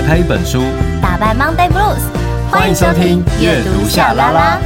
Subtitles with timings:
[0.00, 0.62] 打开一本书，
[1.02, 2.00] 打败 Monday Blues。
[2.50, 4.58] 欢迎收听阅读夏 LaLa。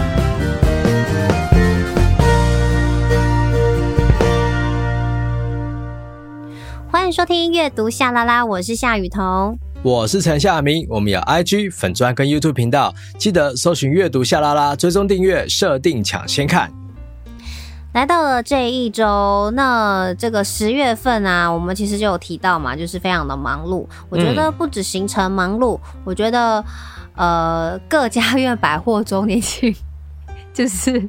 [6.88, 10.86] 欢迎收听阅读夏 LaLa，我是夏雨桐，我是陈夏明。
[10.88, 16.70] 我们有 IG 粉专跟 YouTube 频道，记得搜寻阅读夏 LaLa，追踪订阅，设定抢先看。
[17.94, 23.86] 来到了这一周，那这个十月份啊，我们其实就有提到嘛，就是非常的忙碌。
[24.08, 26.62] 我觉得不止行程忙碌，嗯、我觉得
[27.14, 29.72] 呃，各家院百货周年庆
[30.52, 31.00] 就是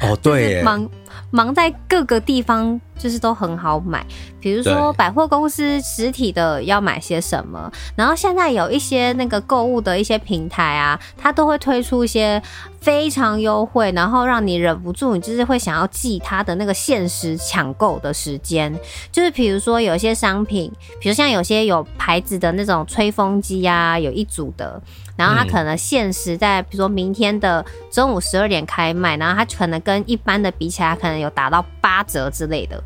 [0.00, 0.88] 哦，对，忙
[1.32, 4.06] 忙在各个地方，就是都很好买。
[4.38, 12.40] 比如说百货公司实体的要买些什么，然后现在有一些那个购物的一些平台啊，它都会推出一些。
[12.82, 18.76] 非常优惠，然后让你忍不住，你就是会想要记它的那个限时抢购的时间。
[19.12, 20.68] 就是比如说有些商品，
[21.00, 24.82] 比如像有些有牌子的那种吹风机啊，有一组的，
[25.16, 32.82] 然后它可能限时在，比如说明天的中午十二点开卖，然后它可能跟一般的比起来，可能有打到八折之类的。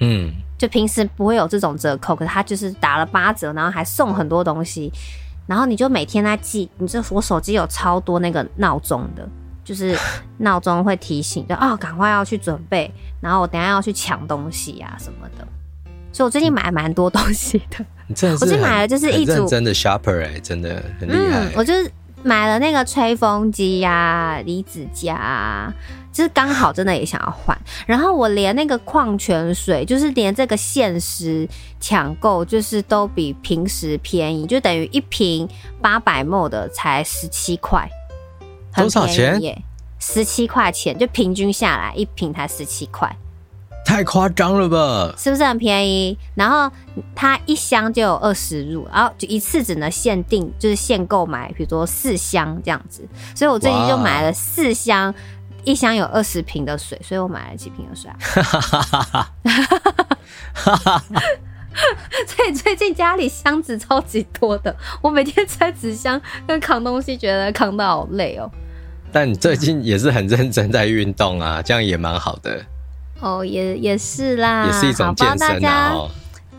[0.00, 4.92] 嗯，就平时不会有这种折扣，可是它就是打了八折，然后还送很多东西。
[5.46, 9.28] 然后你就每天在记，你这我手机有超多那个闹钟的，
[9.62, 9.96] 就是
[10.38, 15.46] 闹钟会提醒，就哦，赶快要去准备，然后我等下要去抢东西呀、啊、什么的。
[16.12, 17.84] 所以我最近买蛮多东西的。
[18.08, 21.52] 你真的是我最近买了就是一组真的 shopper 哎、欸，真的很厉害、欸嗯。
[21.56, 21.90] 我就是
[22.22, 25.74] 买了那个吹风机呀、啊、离子夹、啊。
[26.12, 31.46] 就是刚好真的也想要换，然后我连那个矿泉水，就是连这个限时
[31.78, 35.46] 抢购，就是都比平时便宜，就等于一瓶
[35.82, 37.86] 八百 ml 的才十七块，
[38.74, 39.38] 多少钱？
[39.98, 43.14] 十七块钱，就平均下来一瓶才十七块，
[43.86, 45.14] 太夸张了吧？
[45.16, 46.18] 是不是很便宜？
[46.34, 46.68] 然后
[47.14, 55.14] 它一箱就有二十入，然后就一次只能限定，就是限购买，比如说四箱这样子，所以我最近就买了四箱。
[55.64, 59.28] 一箱有二十瓶的水，所以我买了几瓶的水啊。
[62.24, 68.48] 所以最近家里箱子超级多的，我每天拆纸箱跟扛东西，觉得扛得好累哦。
[69.10, 72.64] 但你最近也是很认真在运动啊，这样也蛮好的。
[73.20, 76.08] 哦，也也是啦，也是一种健身啊。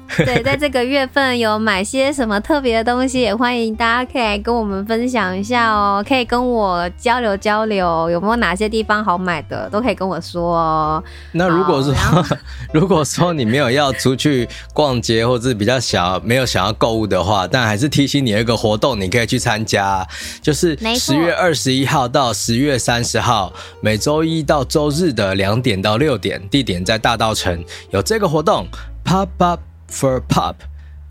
[0.25, 11.03] 对，在这个月份有买些什么特别的东西，也欢迎大家可以来跟我们分享一下哦，可以跟我交流交流，有没有哪些地方好买的，都可以跟我说哦。
[11.34, 11.94] 那如果说，
[12.73, 20.07] 如果说你没有要出去逛街，或者是比较想没有想要购物的话，但还是提醒你有一个活动，你可以去参加，
[20.41, 23.51] 就是十月二十一号到十月三十号，
[23.81, 28.66] 每周一到周日的两点到六点，地点在大道城，有这个活动
[29.06, 29.66] ，Pop Up。
[29.88, 30.64] For Pop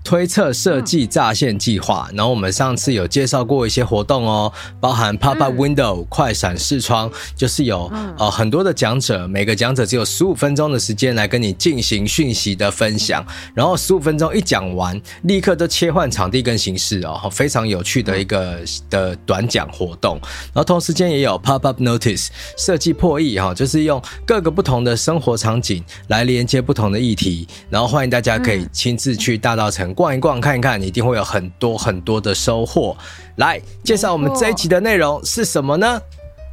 [0.06, 20.20] 推测设计炸线计划，然后我们上次有介绍过一些活动哦，包含 Pop Up Window 快闪视窗，就是有呃很多的讲者，每个讲者只有十五分钟的时间来跟你进行讯息的分享，然后十五分钟一讲完，立刻都切换场地跟形式哦，非常有趣的一个的短讲活动。
[20.22, 29.95] 然后同时间也有 Pop Up Notice 设计破译哈，就是用各个不同的生活场景来连接不同的议题，然后欢迎大家可以亲自去大稻埕。
[29.96, 32.94] 逛一逛，看一看，你一定会有很多很多的收获。
[33.36, 36.00] 来介绍我们这一集的内容是什么呢？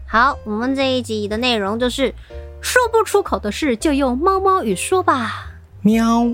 [0.08, 2.16] 好，我们这一集的内容就是
[2.62, 5.52] 说不出口的事，就用猫猫语说吧。
[5.82, 6.32] 喵。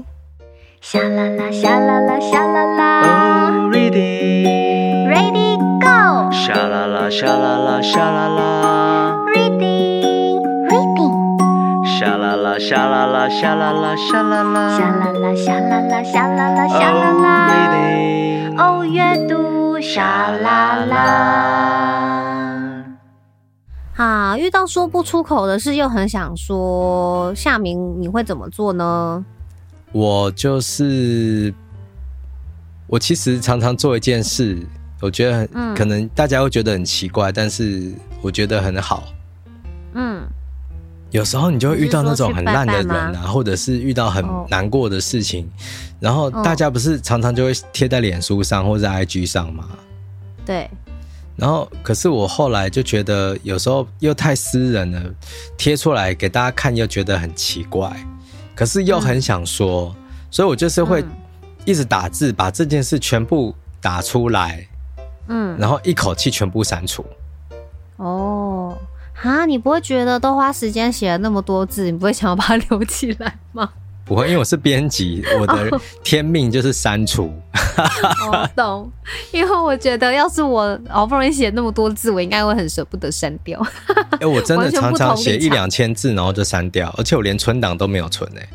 [0.81, 3.01] 沙啦啦，沙啦啦，沙啦啦。
[3.01, 5.09] Oh, reading.
[5.09, 6.31] Ready, go.
[6.31, 9.08] 沙啦啦，沙啦啦，沙啦啦。
[12.59, 15.33] 夏啦啦，沙啦啦，沙啦啦，沙啦啦。
[15.33, 17.47] 沙啦啦，沙啦啦，沙啦啦，夏啦啦。
[18.57, 20.97] 哦，阅读沙啦啦。
[23.95, 29.23] 啊，遇到说不出口的事，又很想说，夏明，你会怎么做呢？
[29.93, 31.53] 我就是，
[32.87, 34.57] 我其实常常做一件事，
[35.01, 39.05] 我觉得很、嗯、可能大家会觉得很奇怪，但是我觉得很好。
[39.93, 40.27] 嗯。
[41.11, 45.49] 有时候你就会遇到那种很烂的人啊，或者是遇到很难过的事情，
[45.99, 49.65] 然后大家不是常常就会贴在脸书上或者 IG 上吗？
[50.45, 50.69] 对。
[51.35, 55.01] 然后，可是我后来就觉得有时候又太私人了，
[55.57, 57.89] 贴出来给大家看又觉得很奇怪，
[58.53, 59.95] 可是又很想说，
[60.29, 61.01] 所以我就是会
[61.63, 64.67] 一直打字，把这件事全部打出来，
[65.29, 67.05] 嗯，然后一口气全部删除。
[67.95, 68.68] 哦。
[69.21, 73.69] 啊，你不会觉得都花时间写了那么多字，你不会想要把它留起来吗？
[74.05, 77.31] 不会，因为我是编辑，我的 天命就是删除。
[78.31, 78.91] 我懂，
[79.31, 83.61] 因为我觉得要是我好不容易写那么多字，我应该会很舍不得删掉。
[84.13, 88.49] 哎、欸，我真的常常写一两千字，然后就删掉，而且我连存档都没有存哎、欸。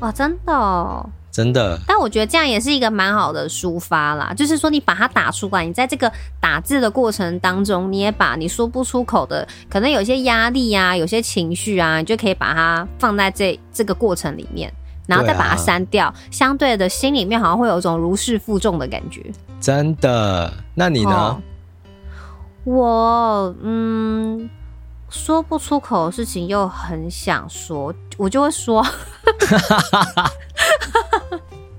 [0.00, 1.08] 哇，真的、哦。
[1.36, 4.32] 真的，但我觉得这样也是一个蛮好的抒发啦。
[4.34, 6.10] 就是说，你把它打出来，你在这个
[6.40, 14.72] 打字的过程当中，你也把你说不出口的，可能有些压力啊，有些情绪啊，你就可以把它放在这这个过程里面，
[15.06, 16.10] 然后再把它删掉。
[16.10, 16.28] 对啊。
[16.30, 19.22] 相对的，心里面好像会有一种如释负重的感觉。
[19.60, 20.50] 真的？
[20.74, 21.10] 那你呢？
[21.10, 21.42] 哦、
[22.64, 24.48] 我嗯，
[25.10, 28.82] 说不出口的事情又很想说，我就会说。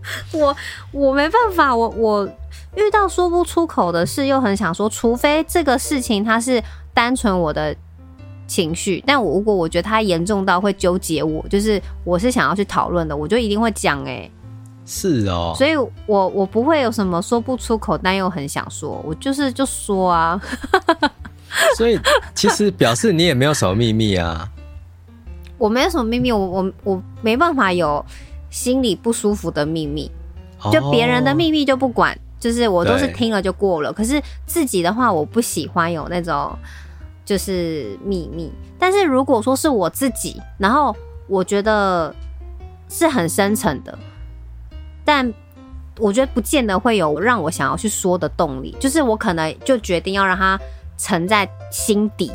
[0.34, 0.56] 我
[0.92, 2.26] 我没办法，我我
[2.76, 6.64] 遇到说不出口的事，又很想说，除非这个事情它是
[6.94, 7.76] 单纯我的
[8.48, 14.04] 情绪，但我如果我觉得它严重到会纠结我，就是我是想要去讨论的，我就一定会讲。
[14.06, 14.30] 哎，
[14.86, 15.76] 是哦，所以
[16.06, 20.40] 我我不会有什么说不出口，但又很想说，我就是就说啊。
[21.76, 22.00] 所以
[22.36, 24.48] 其实表示你也没有什么秘密啊。
[25.58, 28.06] 我没有什么秘密，我我我没办法有。
[28.50, 30.10] 心里不舒服的秘密，
[30.72, 33.92] 就别人的秘密就不管，就是我都是听了就过了。
[33.92, 36.58] 可是自己的话，我不喜欢有那种
[37.26, 38.52] 就是秘密。
[38.80, 40.96] 但是如果说是我自己，然后
[41.28, 42.14] 我觉得
[42.90, 43.98] 是很深层的，
[45.04, 45.34] 但
[46.00, 48.76] 我觉得不见得会有让我想要去说的动力。
[48.80, 50.60] 就是我可能就决定要让它
[50.98, 52.32] 沉在心底，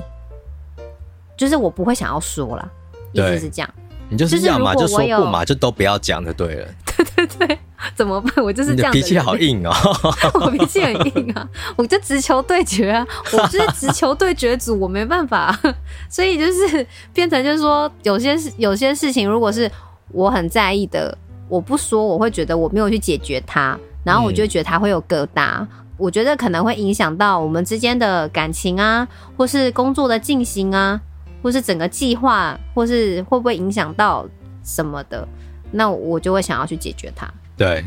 [1.36, 2.70] 就是我不会想要说了，
[3.12, 3.74] 意思是这样。
[4.12, 6.68] 你就是要嘛就说不嘛，就都不要讲就对了。
[7.16, 7.58] 对对对，
[7.96, 8.44] 怎么办？
[8.44, 8.92] 我就是这样。
[8.92, 9.72] 你的脾气好硬哦，
[10.38, 15.58] 我脾气很硬啊，我就直球对决啊，我就是直球对决组，我没办法。
[16.10, 19.70] 所以就是变成就是说，有些事有些事情，如果是
[20.10, 21.16] 我很在意的，
[21.48, 25.60] 我不说，我会觉得我没有去解决它，然后我就觉得它会有疙瘩。
[25.60, 29.08] 嗯、我觉得可能会影响到我们之间的感情啊，
[29.38, 31.00] 或是工作的进行啊。
[31.42, 34.24] 或是整个计划，或是会不会影响到
[34.64, 35.26] 什么的，
[35.72, 37.28] 那我就会想要去解决它。
[37.56, 37.84] 对，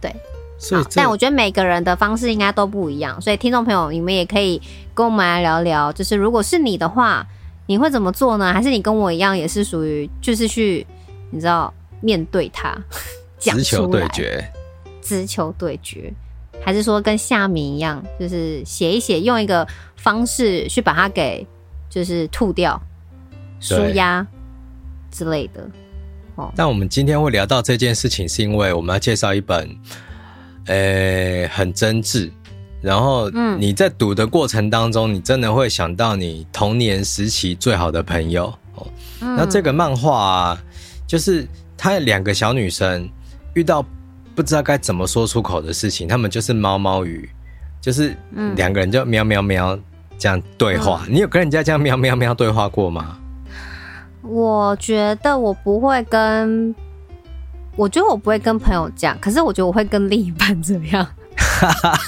[0.00, 0.14] 对，
[0.58, 4.62] 所以，但我觉得每个人的方式应该都不一样，所以听众朋友，你们也可以
[4.94, 7.26] 跟我们来聊聊，就是如果是你的话，
[7.66, 8.52] 你会怎么做呢？
[8.52, 10.86] 还是你跟我一样，也是属于就是去，
[11.30, 12.76] 你知道面对它，
[13.38, 14.48] 直球对决，
[15.02, 16.12] 直球对决，
[16.64, 19.66] 还是说跟夏明一样，就是写一写，用一个
[19.96, 21.44] 方式去把它给。
[21.88, 22.80] 就是吐掉、
[23.60, 24.26] 舒压
[25.10, 25.68] 之类的。
[26.36, 29.68] 哦，但我们今天会聊到这件事情，是因为我们要介绍一本，
[30.66, 32.30] 呃、欸，很真挚。
[32.82, 38.46] 然后，嗯，你在读的过程当中，你真的会想到你童年时期最好的朋友。
[38.74, 38.86] 哦，
[39.20, 40.62] 那这个漫画啊，
[41.06, 43.08] 就是他两个小女生
[43.54, 43.84] 遇到
[44.34, 47.28] 不知道该怎么说出口的事情，他们就是猫猫语，
[47.80, 48.14] 就是
[48.54, 49.78] 两个人就喵喵喵。
[50.18, 53.18] 这样对话，嗯，你有跟人家这样喵喵喵对话过吗？
[54.22, 56.74] 我觉得我不会跟，
[57.76, 61.06] 我觉得我不会跟朋友讲，可是我觉得我会跟另一半这样，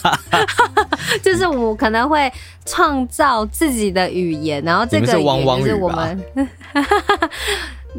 [1.22, 2.32] 就是我可能会
[2.66, 6.48] 创造自己的语言，然后这个语言就是我们，嗯、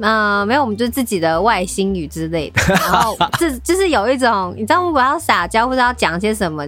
[0.01, 6.67] 呃，没有，我们就是自己的外星语之类的，然后这就是有一种，你知道，如果要撒娇或者要讲些什么，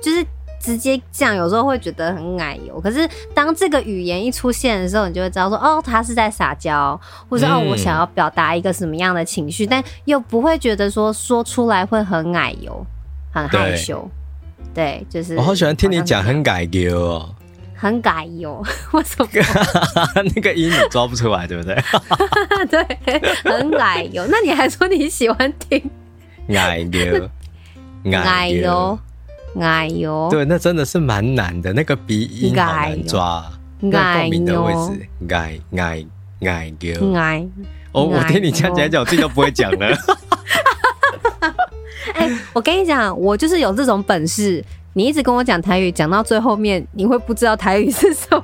[0.00, 0.26] 就是。
[0.60, 2.80] 直接这样，有时候会觉得很奶油。
[2.80, 6.98] 可是当这个语言一出现的时候，你就会知道说，哦，他是在撒娇，
[7.28, 12.84] 或者哦，我想要表达一个什么样的情绪，嗯，但又不会觉得说说出来会很奶油，
[13.32, 14.08] 很害羞。
[14.74, 15.36] 对，对，就是。
[15.36, 17.34] 我好喜欢听你讲很奶油哦，
[17.74, 19.28] 很改油，为什么？
[20.34, 21.76] 那个音你抓不出来，对不对？
[22.68, 24.26] 对，很奶油。
[24.28, 25.90] 那你还说你喜欢听
[26.48, 27.30] 奶油，
[28.04, 28.98] 奶油。
[29.60, 33.44] 哎呦，对，那真的是蛮难的，那个鼻音好难抓，
[33.80, 36.06] 那共鸣的位置，哎哎
[36.40, 37.46] 哎呦，哎，
[37.92, 39.88] 哦，我听你这样讲讲，我自己都不会讲了。
[42.14, 44.64] 哎、欸，我跟你讲，我就是有这种本事。
[44.94, 48.42] 你一直跟我讲台语，讲到最后面，你会不知道台语是什么。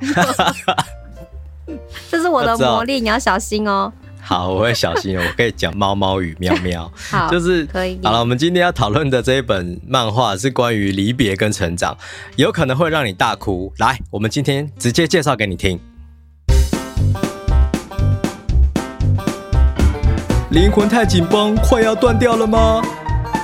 [2.11, 3.91] 这是我的魔力，你要小心哦。
[4.25, 5.17] 好，我会小心。
[5.17, 6.89] 我可以讲猫猫与，喵喵。
[7.11, 7.99] 好，就是可以。
[8.01, 11.97] 好了，我们今天要讨论的这一本漫画是关于离别跟成长，
[12.37, 13.71] 有可能会让你大哭。
[13.79, 15.77] 来，我们今天直接介绍给你听。
[20.51, 22.81] 灵魂太紧绷，快要断掉了吗？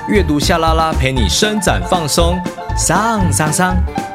[0.08, 2.40] 阅读夏拉拉陪你伸展放松，
[2.78, 4.09] 上上上。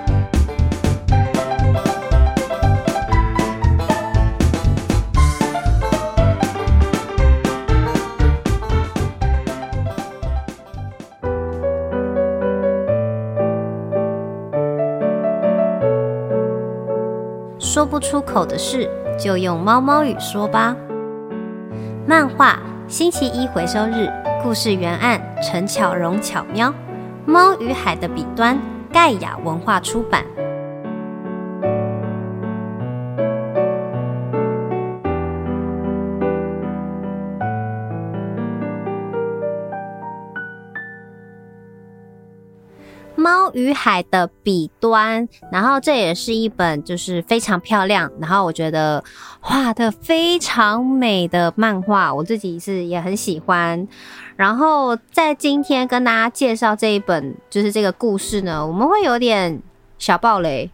[18.04, 18.86] 出口的事，
[19.18, 20.76] 就用猫猫语说吧。
[22.06, 24.10] 漫画星期一回收日，
[24.42, 26.72] 故事原案陈巧荣巧喵，
[27.24, 28.60] 猫与海的笔端，
[28.92, 30.22] 盖亚文化出版。
[43.54, 49.02] 与海的彼端，然后这也是一本就是非常漂亮，然后我觉得
[49.40, 53.86] 画的非常美的漫画，我自己是也很喜欢。
[54.36, 59.62] 然后在今天跟大家介绍这一本就是这个故事呢，我们会有点
[59.96, 60.68] 小暴雷。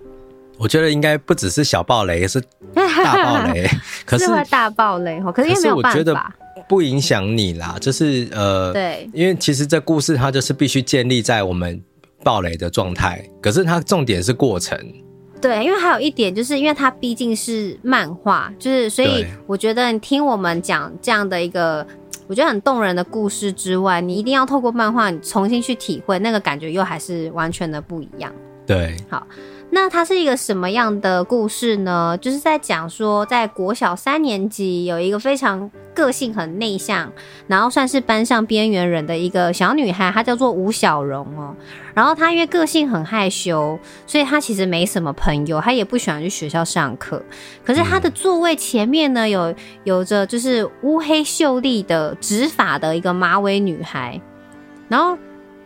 [0.58, 2.40] 我觉得应该不只是小暴雷，是
[2.74, 3.68] 大暴雷。
[4.06, 6.34] 可是，是会大暴雷哦，可是因为没有办法，
[6.68, 7.76] 不影响你啦。
[7.80, 11.82] 就是呃，对，因为其实这故事它就是必须建立在我们。
[12.22, 14.78] 爆雷的状态，可是它重点是过程。
[15.40, 21.86] 对，因为还有一点，就是因为它毕竟是漫画，就是所以我觉得你听我们讲这样的一个
[22.26, 28.30] 我觉得很动人的故事之外，你一定要透过漫画，你重新去体会那个感觉，又还是完全的不一样。
[28.66, 29.26] 对，好。
[29.72, 32.18] 那它是一个什么样的故事呢？
[32.20, 37.10] 就是在讲说，在国小三年级有一个非常个性很内向，
[37.46, 41.54] 然后算是班上边缘人的一个小女孩，她叫做吴小荣哦。
[41.94, 47.22] 然后她因为个性很害羞，所以她其实没什么朋友，她也不喜欢去学校上课。
[47.64, 54.20] 可是她的座位前面呢，有有着就是乌黑秀丽的直发的一个马尾女孩，
[54.88, 55.16] 然后。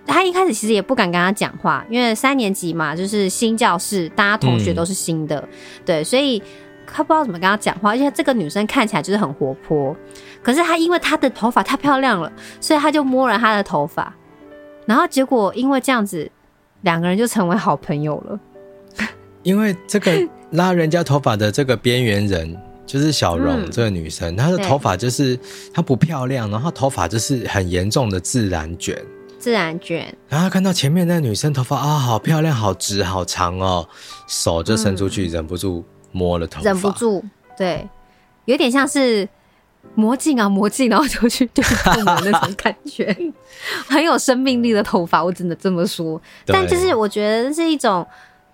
[0.06, 5.48] 他一开始其实也不敢跟他讲话，因为三年级嘛，就是新教室，大家同学都是新的，嗯、
[5.84, 6.42] 对，所以
[6.86, 7.90] 他不知道怎么跟他讲话。
[7.90, 9.96] 而且这个女生看起来就是很活泼，
[10.42, 12.30] 可是她因为她的头发太漂亮了，
[12.60, 14.14] 所以他就摸了她的头发，
[14.86, 16.30] 然后结果因为这样子，
[16.82, 18.40] 两个人就成为好朋友了。
[19.42, 20.12] 因为这个
[20.50, 22.56] 拉人家头发的这个边缘人
[22.86, 25.38] 就是小荣这个女生，嗯、她的头发就是
[25.72, 28.96] 她不漂亮，然后头发就是很严重的自然卷。
[29.44, 33.86] 自然卷，然后看到前面那女生头发啊，好漂亮，好直，好长哦，
[34.26, 37.22] 手就伸出去，嗯、忍不住摸了头发，忍不住，
[37.54, 37.86] 对，
[38.46, 39.28] 有点像是
[39.94, 43.14] 魔镜啊，魔镜，然后就去对碰的那种感觉，
[43.86, 46.18] 很有生命力的头发，我只能这么说。
[46.46, 48.06] 但就是我觉得是一种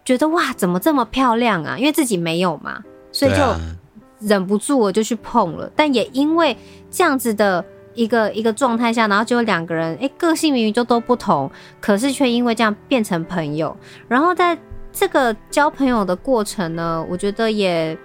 [0.05, 1.79] 觉得哇，怎么这么漂亮啊？
[1.79, 2.83] 因为自己没有嘛，
[3.13, 3.41] 所以就
[4.27, 5.71] 忍不住我就去碰了。
[5.77, 6.57] 但也因为
[6.91, 7.65] 这样子的。
[7.95, 13.77] 一个一个状态下，然后就两个人，哎，个性明明就都不同，可是却因为这样变成朋友。
[14.09, 14.57] 然后在
[14.93, 17.97] 这个交朋友的过程呢，我觉得也，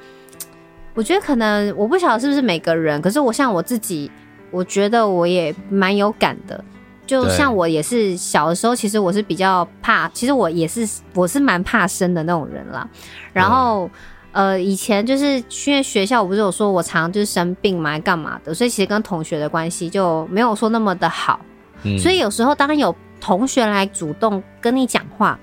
[0.94, 4.10] 我觉得可能我不晓得是不是每个人，可是我像我自己，
[4.52, 6.64] 我觉得我也蛮有感的。
[7.06, 12.88] 就像我也是小的时候，其实我是比较怕，其实我也是我是蛮怕生的那种人啦。
[13.34, 13.86] 然后。
[13.86, 13.92] 嗯
[14.36, 21.40] 呃，以前就是因为学校，我不是有说我常常就是生病嘛，干嘛的，所以其实跟同学的关系就没有说那么的好。
[21.84, 25.40] 嗯，所以有时候当有同学来主动跟你讲话，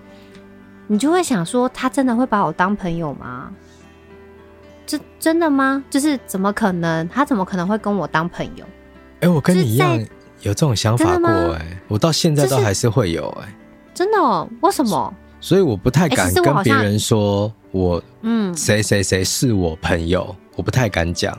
[0.88, 3.50] 你就会想说，他真的会把我当朋友吗？
[4.84, 5.82] 这真的吗？
[5.88, 7.08] 就是怎么可能？
[7.08, 8.66] 他怎么可能会跟我当朋友？
[9.20, 9.98] 哎、欸，我跟你一样
[10.42, 13.54] 有这种想法过哎、欸，我到现在都还是会有哎、欸，
[13.94, 14.46] 真的哦？
[14.60, 15.14] 为什么？
[15.42, 21.36] 所以我不太敢跟别人说，我嗯，谁谁谁是我朋友，我不太敢讲。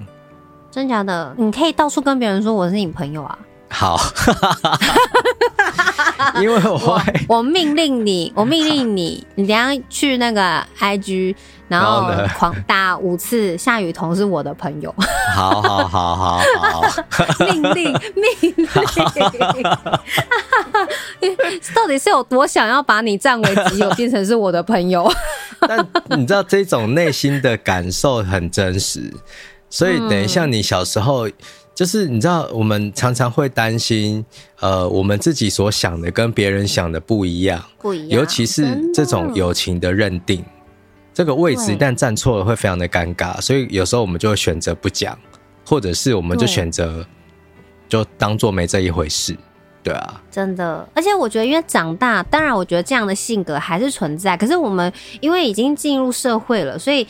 [0.69, 1.33] 真假的？
[1.37, 3.39] 你可以到处跟别人说我是你朋友啊。
[3.73, 3.99] 好，
[6.39, 11.35] 因为我会我，我命令你， 我命令你，你等下去那个 IG，
[11.67, 14.93] 然后狂打五次夏雨桐是我的朋友。
[15.35, 16.81] 好好好好好，
[17.39, 18.67] 命令命令，
[21.73, 25.11] 到底是有多想要把你占为己有，变成是我的朋友？
[25.67, 25.83] 但
[26.15, 29.11] 你知道这种内心的感受很真实，
[29.67, 31.27] 所以等一下你小时候。
[31.75, 34.23] 就是你知道，我们常常会担心，
[34.59, 38.19] 呃，我们自己所想的跟别人想的不一样，不一样。
[38.19, 38.63] 尤其是
[38.93, 40.45] 这种友情的认定，
[41.13, 43.41] 这个位置一旦站错了，会非常的尴尬。
[43.41, 45.17] 所以有时候我们就会选择不讲，
[45.65, 47.03] 或者是我们就选择
[47.89, 49.35] 就当做没这一回事，
[49.81, 50.21] 对啊。
[50.29, 54.37] 真的，而且我觉得，因为长大，当然我觉得这样的性格还是存在。
[54.37, 57.07] 可是我们因为已经进入社会了，所以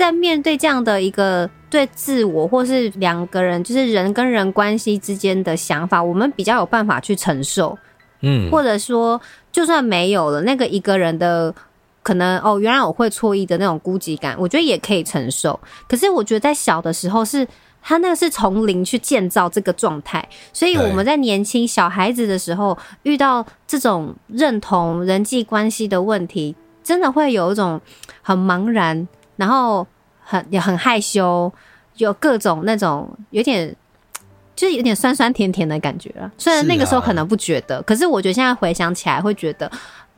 [0.00, 1.48] 在面对这样的一个。
[1.70, 7.78] 对自我或是两个人，就是人跟人关系之间的想法，我们比较有办法去承受，
[8.22, 9.20] 嗯，或者说
[9.52, 11.54] 就算没有了那个一个人的
[12.02, 15.60] 可能哦，原来我会错意的那种孤寂感，我觉得也可以承受。
[15.86, 17.46] 可是我觉得在小的时候是，
[17.80, 27.80] 他那个是从零去建造这个状态，所以我们在年轻小孩子的时候遇到这种认同人际关系的问题，真的会有一种
[28.22, 29.06] 很茫然，
[29.40, 29.84] 然后。
[30.22, 31.52] 很也很害羞，
[31.96, 33.74] 有各种那种有点
[34.54, 36.30] 就是有点酸酸甜甜的感觉了。
[36.38, 39.68] 虽然那个时候可能不觉得，是啊、可是我觉得现在回想起来会觉得，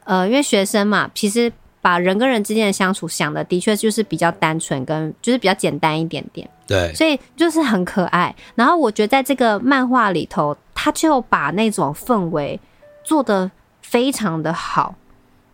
[0.05, 1.51] 呃，因为学生嘛，其实。
[1.83, 6.49] 把人跟人之间的相处想的的确就是比较单纯，跟就是比较简单一点点。
[6.65, 8.33] 对，所以就是很可爱。
[8.55, 12.61] 然后我觉得在这个漫画里头，他就把那种氛围
[13.03, 13.51] 做的
[13.81, 14.95] 非常的好，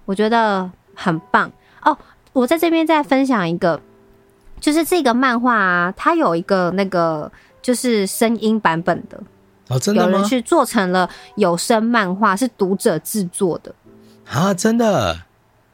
[0.04, 1.96] 我觉得很棒哦。
[2.32, 3.80] 我在这边再分享一个，
[4.60, 7.30] 就是这个漫画啊，它有一个那个
[7.60, 9.20] 就是声音版本的
[9.68, 10.12] 哦，真的吗？
[10.12, 13.74] 有人去做成了有声漫画，是读者制作的
[14.26, 15.22] 啊，真的。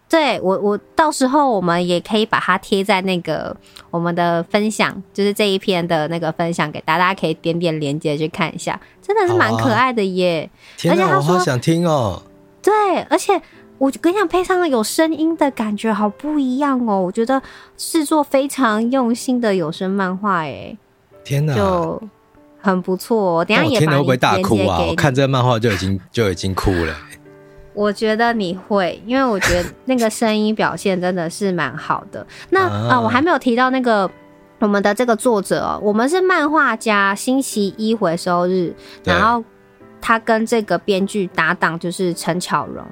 [0.06, 3.56] 对我，我到时候我们也可以把它贴在那个
[3.90, 10.48] 我们的分享，就是这一篇的那个分享给大家，大家可以点点连接去看一下，真的是蛮可爱的耶！
[10.52, 12.22] 啊、而且他说我好想听哦。
[12.62, 13.40] 对，而且
[13.78, 17.00] 我跟你讲，配上了有声音的感觉，好不一样哦！
[17.00, 17.42] 我觉得
[17.76, 20.76] 制作非常用心的有声漫画，哎，
[21.24, 22.00] 天哪，就
[22.60, 23.44] 很不错。
[23.44, 23.86] 等下也把你连结给你。
[23.86, 24.86] 我听了会不会大哭啊？
[24.88, 26.94] 我看这个漫画就已经 就已经哭了。
[27.74, 32.24] 我觉得你会，因为我觉得那个声音表现真的是蛮好的。
[32.50, 34.08] 那啊，我还没有提到那个
[34.60, 39.42] 我们的这个作者哦，我们是漫画家星期一回收日，然后
[40.00, 42.86] 他跟这个编剧搭档就是陈巧蓉，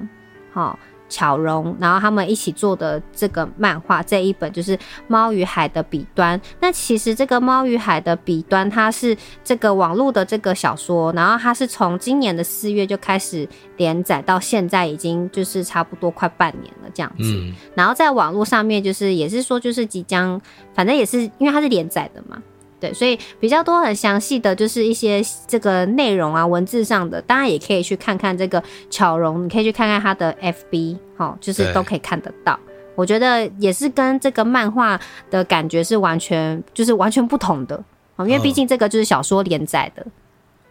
[0.53, 0.77] 好。
[1.09, 4.75] 巧蓉，然后他们一起做的这个漫画这一本就是
[5.07, 6.39] 《猫与海的彼端》。
[6.59, 17.25] 那其实这个《猫与海的彼端》它是这个网络的这个小说，然后它是从今年的四月就开始连载，到现在已经就是差不多快半年了这样子。
[17.25, 17.53] 嗯。
[17.75, 20.41] 然后在网络上面就是也是说就是即将，
[20.73, 22.41] 反正也是因为它是连载的嘛。
[22.83, 32.59] 对，所以比较多很详细的就是一些这个内容啊，文字上的，当然也可以去看看这个巧容，你可以去看看他的 FB，齁，就是都可以看得到。
[32.95, 34.99] 我觉得也是跟这个漫画
[35.31, 37.81] 的感觉是完全就是完全不同的，
[38.17, 40.05] 因为毕竟这个就是小说连载的，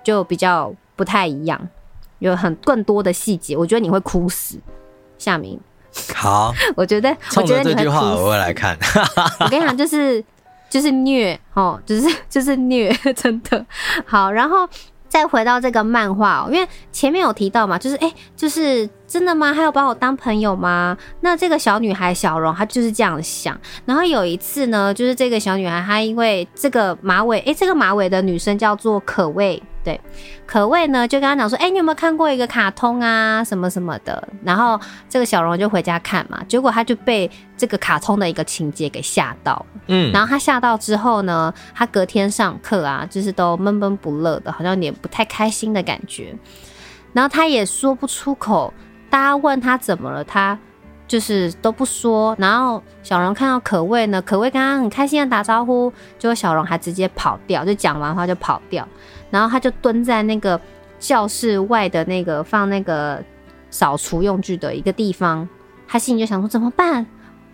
[0.04, 1.66] 就比较不太一样，
[2.18, 4.58] 有很更多的细节，我觉得你会哭死。
[5.16, 5.58] 夏明，
[6.14, 7.76] 好，我觉得我觉得你会哭死。
[7.76, 8.76] 这句话我会来看。
[9.40, 10.22] 我跟你讲，就是。
[10.72, 13.66] 就是虐哦，就是 就是虐，真的
[14.06, 14.32] 好。
[14.32, 14.66] 然后
[15.06, 19.52] 再回到这个漫画哦，因为前面有提到嘛，就是哎，就是真的吗？
[19.52, 20.96] 还有把我当朋友吗？
[21.20, 23.54] 那这个小女孩小荣她就是这样想。
[23.84, 29.62] 然后有一次呢，就是这个小女孩她因为这个马尾，哎，这个马尾的女生叫做可畏。
[29.84, 30.00] 对，
[30.46, 34.26] 可畏呢就跟他讲说，哎、欸，你有没有看过一个卡通啊，什么什么的？
[34.42, 46.32] 然后这个小荣就回家看嘛，结果他就被这个卡通的一个情节给吓到，嗯，然后他吓到之后呢，他隔天上课啊，就是都闷闷不乐的，好像有点不太开心的感觉，
[47.12, 48.72] 然后他也说不出口，
[49.12, 50.58] 大家问他怎么了，他
[51.06, 52.34] 就是都不说。
[52.38, 58.88] 然后小荣看到可畏呢，可畏刚刚很开心的打招呼，结果小荣还直接跑掉，就讲完话就跑掉。
[59.30, 60.58] 然后他就蹲在那个
[60.98, 63.22] 教室外的那个放那个
[63.68, 65.46] 扫除用具的一个地方，
[65.86, 67.04] 他心里就想说：怎么办？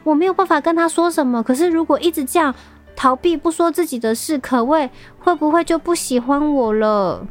[0.04, 1.42] 我没有办法跟他说什么。
[1.42, 2.54] 可是如果一直这样
[2.94, 7.26] 逃避不说自己的事，可畏会不会就不喜欢我了？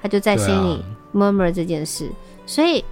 [0.00, 0.82] 他就在心里
[1.14, 2.10] murmur 这件事。
[2.46, 2.82] 所以，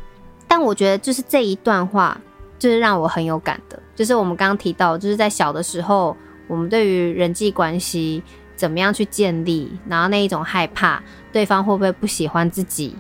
[0.47, 2.21] 但我觉得就是这一段话，
[2.59, 3.81] 就是让我很有感的。
[3.95, 8.23] 就是我们刚刚提到，就是在小的时候，我们对于人际关系。
[8.57, 9.69] 怎么样去建立？
[9.89, 11.03] 然后那一种害怕，
[11.33, 12.95] 对方会不会不喜欢自己，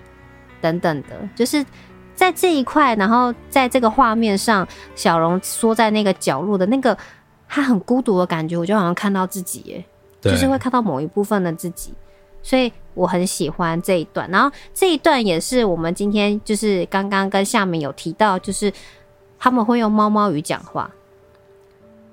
[0.60, 1.64] 等等的，就是
[2.12, 2.96] 在这一块。
[2.96, 6.98] 然后在这个画面上，小荣缩在那个角落的那个，
[7.48, 9.84] 他很孤独的感觉，我就好像看到自己耶，
[10.20, 11.94] 就是会看到某一部分的自己。
[12.44, 14.30] 所以我很喜欢这一段。
[14.30, 18.72] 然后这一段也是我们今天就是刚刚跟夏民有提到，就是
[19.36, 20.88] 他们会用猫猫语讲话，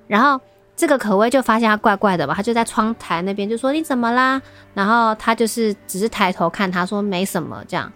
[0.07, 0.41] 然后。
[0.73, 4.41] 这个可畏就发现他怪怪的吧，他就在窗台那边就说，你怎么啦？
[4.73, 7.91] 然后他就是只是抬头看他说没什么这样，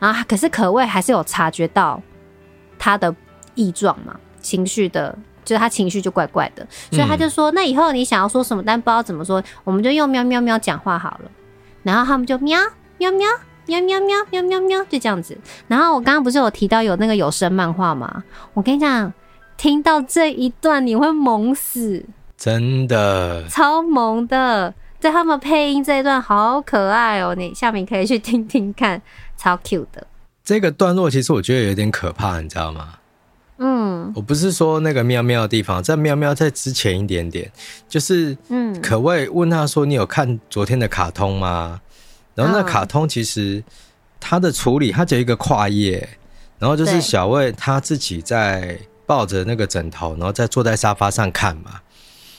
[0.00, 2.02] 然后可是可畏还是有察觉到
[2.76, 3.14] 他的
[3.54, 11.30] 异状嘛，情绪的，就是他情绪就怪怪的，所以他就说，那以后你想要说什么，但不知道怎么说，我们就用喵喵喵讲话好了。
[11.84, 12.60] 然后他们就喵
[12.98, 13.28] 喵喵
[13.66, 15.38] 喵喵喵喵喵喵就这样子。
[15.68, 18.24] 然后我刚刚不是有提到有那个有声漫画吗？
[18.54, 19.12] 我跟你讲。
[19.56, 22.04] 听到这一段你会萌死，
[22.36, 24.74] 真的超萌的。
[24.98, 29.00] 在他们配音这一段好可爱哦，你下面可以去听听看，
[29.36, 30.04] 超 cute 的。
[30.42, 32.94] 这个段落其实我觉得有点可怕，你知道吗？
[33.64, 37.50] 嗯，我不是说那个喵喵的地方，在喵喵在之前一点点，
[37.88, 41.80] 就是嗯，可畏问他说：“你有看昨天的卡通吗？”
[42.36, 43.64] 然后那卡通其实
[44.20, 46.06] 它的处理，它只有一个跨页，
[46.58, 48.78] 然后就是小魏他自己在。
[49.06, 51.72] 抱着那个枕头，然后再坐在沙发上看嘛。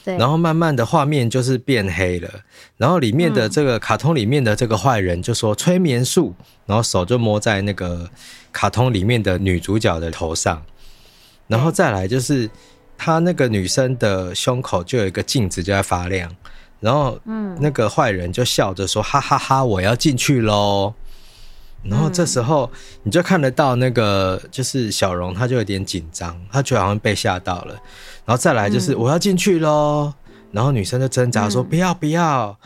[0.04, 2.28] 对，然后慢慢的画面就是变黑了，
[2.76, 6.34] 然后里面的这个卡通里面的这个坏人就说催眠术，
[6.66, 8.10] 然后手就摸在那个
[8.52, 10.60] 卡通里面的女主角的头上，
[11.48, 12.50] 然后再来就是
[12.98, 16.34] 他那个女生的胸口就有一个镜子就在发亮，
[16.80, 20.94] 然后嗯，那个坏人就笑着说哈哈哈，我要进去喽。
[21.84, 22.68] 然后这时候
[23.04, 27.76] 你就看得到那个就是小荣，他就有点紧张，她觉得好像被吓到了。
[28.26, 30.12] 然后再来就是我要进去喽，
[30.52, 32.58] 然后女生就挣扎说不要不要。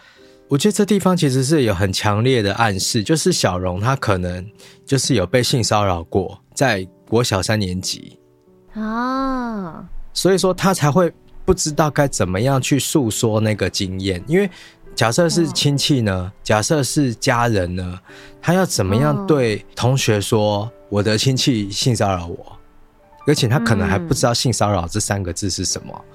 [0.47, 4.49] 我觉得这地方其实是有很强烈的暗示，就是小荣她可能
[4.85, 8.18] 就是有被性骚扰过，在国小三年级
[8.73, 11.11] 啊，所以说他才会
[11.45, 14.49] 不知道该怎么样去诉说那个经验，因为。
[14.95, 16.29] 假设是亲戚呢？
[16.43, 17.97] 假设是家人呢？
[18.41, 22.57] 他要怎么样对同学说我的亲戚性骚扰我？
[23.25, 26.05] 而且他可能还不知道性骚扰这三个字是什么。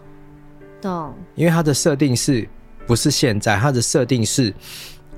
[0.83, 1.15] 懂。
[1.35, 2.47] 因为他的设定是
[2.87, 3.57] 不是现在？
[3.57, 4.53] 他的设定是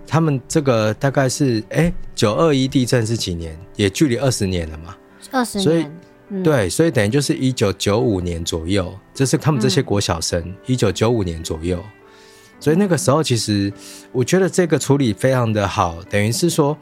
[0.06, 3.58] 他们这个大概是哎九二一地震是几年？
[3.74, 4.94] 也距离二十年了嘛？
[5.32, 5.64] 二十年。
[5.64, 5.88] 所以
[6.42, 11.80] 对，所以等于就是一九九五年左右，这是他们这些国小生一九九五年左右。
[12.58, 13.72] 所以那个时候，其实
[14.10, 16.76] 我觉得这个处理非常的好，等于是说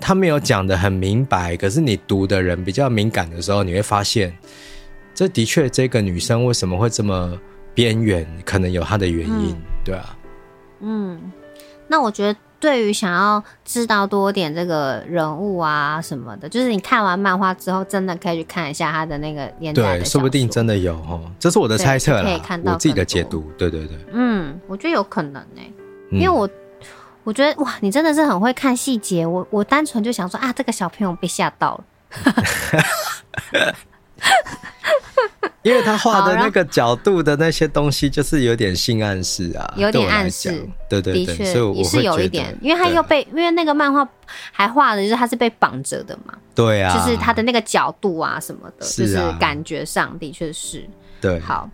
[0.00, 4.32] 他没有讲的很明白，可是你读的人比较敏感的时候，你会发现，
[5.14, 7.38] 这的确这个女生为什么会这么
[7.74, 10.16] 边缘，可能有她的原因，嗯、对啊。
[10.80, 11.32] 嗯，
[11.86, 12.38] 那我觉得。
[12.60, 19.98] 对于想要知道多点这个人物啊什么的，就是你看完漫画之后，真的可以去看一下他的那个年代。
[19.98, 23.50] 对，说不定真的有哦，这是我的猜测啦，可以看到我自己的解读。
[23.56, 25.72] 对对对，嗯，我觉得有可能呢、欸，
[26.10, 26.52] 因为我、嗯、
[27.24, 29.24] 我觉得哇，你真的是很会看细节。
[29.26, 31.84] 我我单纯就想说啊，这个小朋友被吓到了。
[35.62, 40.50] 因为他画的那个角度的那些东西，就是有点性暗示啊，有点暗示，
[40.88, 44.06] 对对对，所以是有一点，因为他又被，因为那个漫画
[44.52, 50.88] 还画的就是他是被绑着的嘛，对啊，就是他的那个角度啊什么的，就是感觉上的确是，
[51.20, 51.68] 对，好，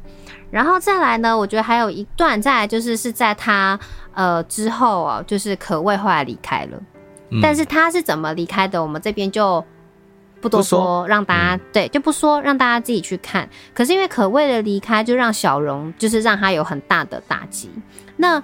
[0.50, 3.78] 然后再来呢，我觉得还有一段，再来就是是在他
[4.14, 6.83] 呃之后啊，就是可谓后来离开了，
[7.42, 9.64] 但是他是怎么离开的，我们这边就。
[10.44, 13.48] 不多说，说让大家、嗯、对就不说，让大家自己去看。
[13.72, 17.70] 可是因为可畏的离开，就让小荣就是让他有很大的打击。
[18.18, 18.42] 那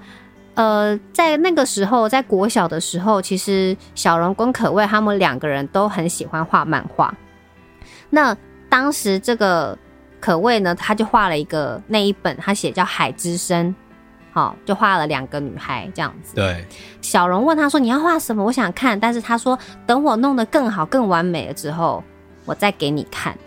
[0.55, 7.13] 呃，在那个时候，在国小的时候，其实小荣跟可畏他们两个人都很喜欢画漫画。
[8.09, 8.35] 那
[8.67, 9.77] 当时这个
[10.19, 13.67] 可畏呢，他就画了一个那一本，他写叫《海之声》。
[14.33, 16.35] 好，就画了两个女孩这样子。
[16.35, 16.65] 对，
[17.01, 18.43] 小荣问他说：“你要画什么？
[18.43, 22.01] 我想看。”但是他说：“等我弄得更好、更完美了之后，
[22.45, 23.37] 我再给你看。”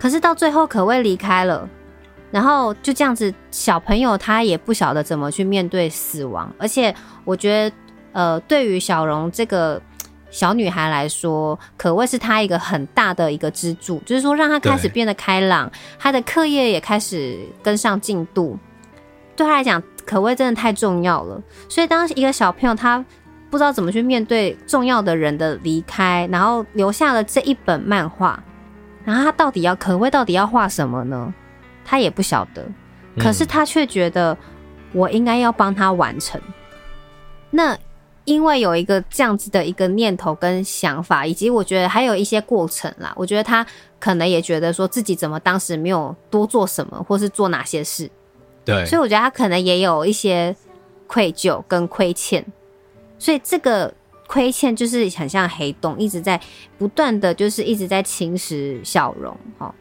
[0.00, 1.68] 可是到最后，可谓离开了，
[2.30, 6.50] 然后就这样子，小朋友他也不晓得怎么去面对死亡。
[6.58, 7.76] 而且，我觉得，
[8.12, 9.80] 呃，对于小荣这个
[10.30, 18.58] 小女孩来说，可谓是她一个很大的一个支柱，就是说让她开始变得开朗，她的课业也开始跟上进度。
[19.36, 21.40] 对他来讲，可谓真的太重要了。
[21.68, 23.04] 所以，当一个小朋友他
[23.50, 28.42] 不知道怎么去面对重要的人的离开，然后留下了这一本漫画，
[29.04, 31.32] 然后他到底要可谓到底要画什么呢？
[31.84, 32.64] 他也不晓得。
[33.18, 34.36] 可是他却觉得
[34.92, 36.40] 我应该要帮他完成。
[36.46, 36.54] 嗯。
[37.50, 37.78] 那
[38.24, 43.12] 因为有一个这样子的一个念头跟想法，以及我觉得还有一些过程啦。
[43.16, 43.66] 我觉得他
[43.98, 48.10] 可能也觉得说自己怎么当时没有多做什么，或是做哪些事。
[48.64, 50.54] 对，所以我觉得他可能也有一些
[51.06, 52.44] 愧疚跟亏欠，
[53.18, 53.92] 所以这个
[54.26, 56.40] 亏欠就是很像黑洞，一直在
[56.78, 59.36] 不断的就是一直在侵蚀小蓉。
[59.58, 59.74] 哈。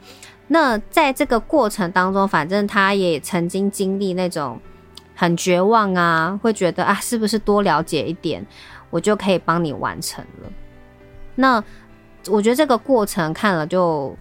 [0.47, 4.59] 那在这个过程当中，反正他也曾经经历那种
[5.15, 8.45] 很绝望啊，会觉得啊，是不是多了解一点，
[8.89, 10.51] 我就可以帮你完成了？
[11.35, 11.63] 那
[12.27, 14.13] 我觉得这个过程看了就，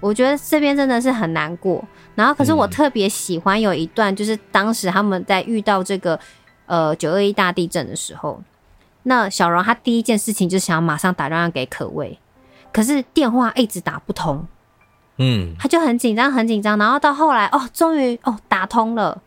[0.00, 1.84] 我觉得这边真的是很难过。
[2.14, 6.18] 然后，可是我特别喜欢有一段，就是当时他们在遇到这个
[6.66, 8.42] 呃九二一大地震的时候，
[9.04, 12.18] 那小蓉她第一件事情就是想要马上打电话给可畏，
[12.72, 14.46] 可是电话一直打不通，
[15.18, 19.22] 嗯，他就很紧张很紧张，然后到后来哦，终于哦打通了，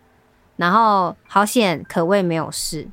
[0.57, 2.87] 然后好险可谓没有事，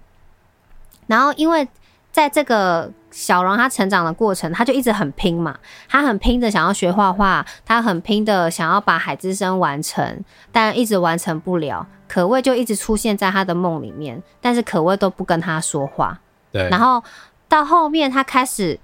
[1.07, 1.69] 然后因为
[2.13, 2.93] 在这个。
[3.11, 11.87] 小荣他成长的过程，他就一直很拼嘛，他很拼的想要学画画，他很拼的想要把海之声完成，但一直完成不了。
[12.09, 16.21] 可畏就一直出现在他的梦里面，但是可畏都不跟他说话。
[16.51, 16.69] 对。
[16.69, 17.03] 然后
[17.49, 18.79] 到后面，他开始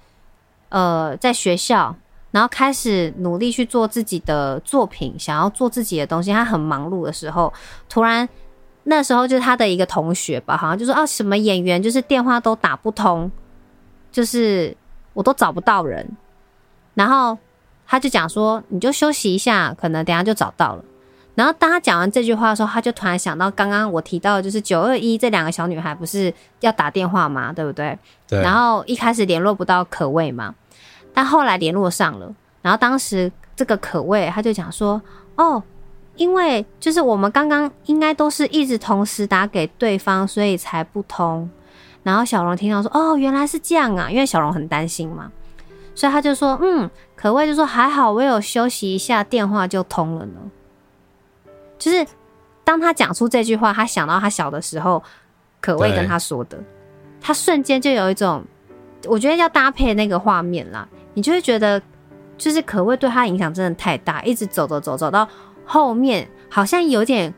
[0.69, 1.93] 呃在学校
[2.31, 6.31] 然后开始努力去做自己的作品，想要做自己的东西。
[6.31, 7.51] 他很忙碌的时候，
[7.89, 8.27] 突然
[8.83, 13.29] 那时候就是他的一个同学吧，好像就说啊，什么演员就是电话都打不通，
[14.17, 14.75] 就是
[15.13, 16.03] 我都找不到人。
[16.95, 17.37] 然后
[17.85, 20.83] 他就讲说，你就休息一下，可能等下就找到了。
[21.35, 27.53] 然后当他讲完这句话的时候，他就突然想到刚刚我提到的，就是九二一这两个小女孩不是要打电话嘛？
[27.53, 27.95] 对不对？
[28.27, 28.41] 对。
[28.41, 30.55] 然后一开始联络不到可畏嘛，
[31.13, 32.33] 但后来联络上了。
[32.63, 34.99] 然后当时这个可畏他就讲说
[35.37, 35.61] ：“哦，
[36.15, 41.47] 因为就是我们刚刚应该都是一直同时打给对方，所以才不通。”
[42.07, 45.29] 然后小龙听到说：“哦，原来是这样啊！”因为小龙很担心嘛，
[45.93, 50.39] 所以他就说：“嗯，可畏就说还好，我有休息一下，电话就通了呢。”
[51.77, 52.07] 就是
[52.63, 55.03] 当他讲出这句话，他想到他小的时候，
[55.59, 56.57] 可畏跟他说的，
[57.19, 58.41] 他瞬间就有一种，
[59.05, 61.81] 我觉得要搭配那个画面啦，你就会觉得，
[62.37, 65.27] 就是可畏对他影响真的太大，一直走走走走到
[65.65, 67.33] 后面，好像有点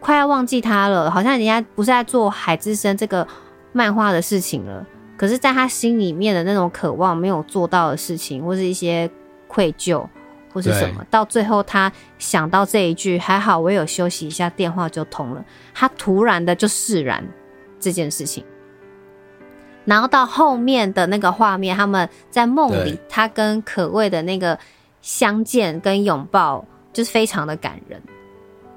[0.00, 3.28] 快要忘记他了，好像人家不是在做海之声这个
[3.72, 9.10] 漫画的事情了，可是在他心里面的那种渴望没有做到的事情，或是一些
[9.46, 10.06] 愧疚。
[10.52, 15.44] 或是什么，到最后他想到这一句，还好我有休息一下，电话就通了。
[15.72, 17.24] 他突然的就释然
[17.78, 18.44] 这件事情，
[19.84, 24.58] 然后到后面的那个画面，他们在梦里，他跟可畏的那个
[25.00, 28.02] 相见跟拥抱，就是非常的感人，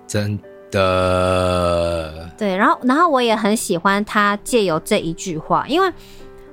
[0.06, 0.40] 真
[0.74, 2.30] 的。
[2.38, 5.90] 对，然后然后我也很喜欢他借由这一句话，因为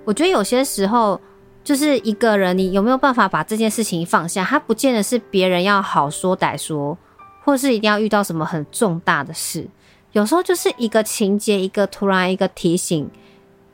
[0.04, 1.20] 我觉得有些时候。
[1.62, 4.42] 就是一个人，你有没有办法把这件事情放下？
[4.42, 6.96] 他不见得是别人要好说歹说，
[7.44, 9.68] 或是一定要遇到什么很重大的事。
[10.12, 13.08] 有时候就是一个情节，一个突然一个提醒，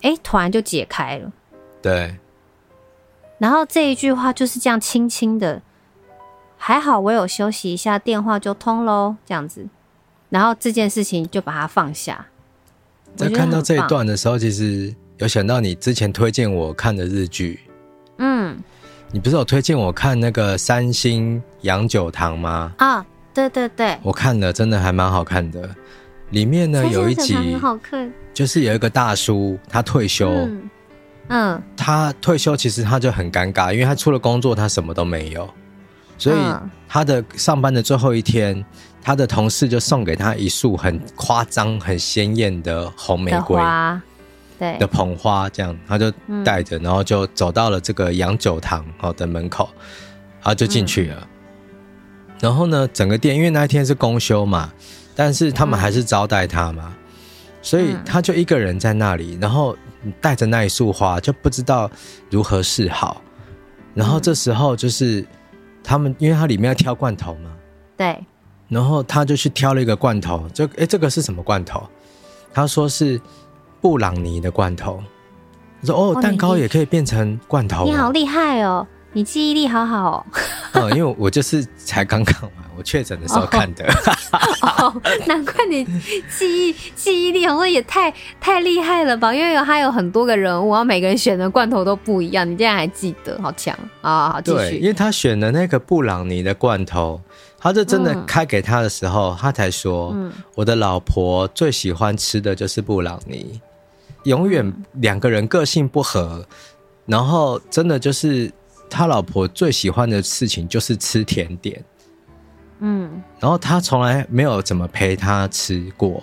[0.03, 1.33] 哎、欸，突然就解开了。
[1.81, 2.19] 对。
[3.39, 5.63] 然后这一句话就是这样轻轻的，
[6.59, 9.69] 还好我有休息一下，电话就通喽，这样子。
[10.29, 12.27] 然后这件事情就把它放下。
[13.15, 17.61] 在看到这一段的时候，其实有想到你之前推荐我看的日剧。
[18.19, 18.57] 嗯，
[19.11, 22.73] 你不是有推荐我看那个三星洋酒堂吗？
[22.79, 25.69] 啊、哦，对对对，我看了，真的还蛮好看的。
[26.31, 30.71] 里面呢有一集很好看，就是有一个大叔，他退休，嗯，
[31.29, 35.49] 嗯，他退休其实他就很尴尬，因为他除了工作，他什么都没有，
[36.19, 36.37] 所以
[36.89, 38.65] 他的上班的最后一天，
[39.07, 43.57] 他的同事就送给他一束很夸张、很鲜艳的红玫瑰。
[44.59, 46.11] 对的捧花，这样他就
[46.45, 49.69] 带着，然后就走到了这个洋酒堂哦的门口，
[50.40, 51.16] 然后就进去了。
[51.21, 52.35] 嗯。
[52.40, 54.73] 然后呢，整个店因为那一天是公休嘛，
[55.14, 56.92] 但是他们还是招待他嘛，
[57.62, 59.77] 所以他就一个人在那里，然后
[60.21, 61.88] 带着那一束花，就不知道
[62.29, 63.23] 如何是好。
[63.95, 65.25] 然后这时候就是
[65.85, 67.53] 他们，因为他里面要挑罐头嘛，
[67.97, 68.19] 对，
[68.69, 71.83] 然后他就去挑了一个罐头，就哎，这个是什么罐头？
[72.53, 73.21] 他说是。
[73.79, 75.01] 布朗尼的罐头，
[75.81, 80.27] 他说：“哦，蛋糕也可以变成罐头。”你好厉害哦，你记忆力好好哦。
[80.73, 83.85] 嗯，因为我就是才刚看完， 我确诊的时候看的。
[84.63, 85.85] 哦，哦，难怪你
[86.37, 89.33] 记忆记忆力好像也太太厉害了吧？
[89.33, 94.31] 因为有他有很多个人物，然后每个人选的罐头都不一样，你竟然还记得，好强啊！
[94.31, 94.57] 好，继续。
[94.57, 97.21] 对，因为他选的那个布朗尼的罐头，
[97.67, 103.61] 他就真的开给他的时候，嗯、他才说：“嗯，我的老婆最喜欢吃的就是布朗尼。”
[104.23, 106.47] 永远两个人个性不合，
[107.07, 108.53] 然后真的就是
[108.89, 111.85] 他老婆最喜欢的事情就是吃甜点，
[112.79, 116.23] 嗯，然后他从来没有怎么陪他吃过，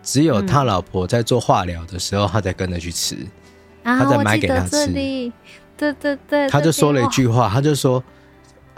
[0.00, 3.16] 只有他老婆在做化疗的时候，他才跟着去吃，
[3.82, 4.86] 他在买给他吃，
[5.76, 8.02] 对对对，他就说了一句话，他就说，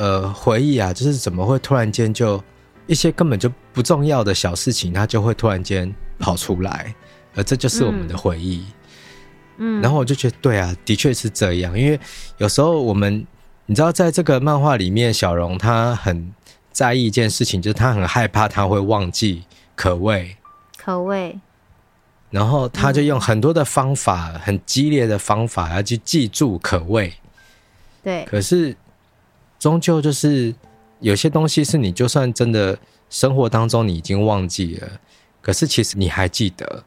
[0.01, 2.43] 呃，回忆啊，就是怎么会突然间就
[2.87, 6.95] 一些根本就不重要的小事情，他就会突然间跑出来。
[7.35, 8.65] 而这就是我们的回忆，
[9.59, 11.79] 嗯，然后我就觉得，对啊，的确是这样。
[11.79, 12.01] 因为
[12.39, 13.25] 有时候我们，
[13.67, 16.33] 你知道，在这个漫画里面，小荣他很
[16.73, 19.45] 在意一件事情，就是他很害怕他会忘记
[19.77, 20.35] 可畏，
[20.79, 21.39] 可畏。
[22.31, 27.13] 然后他就用很多的方法，嗯、很激烈的方法要去记住可畏。
[28.03, 28.25] 对。
[28.25, 28.75] 可是，
[29.61, 30.53] 终究就是
[30.99, 32.77] 有些东西是你就算真的
[33.09, 34.89] 生活当中你已经忘记了，
[35.41, 36.83] 可是其实你还记得。